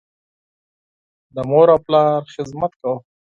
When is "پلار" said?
1.85-2.21